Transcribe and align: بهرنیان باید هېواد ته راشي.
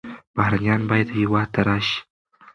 بهرنیان 0.35 0.81
باید 0.89 1.07
هېواد 1.19 1.47
ته 1.53 1.61
راشي. 1.67 1.99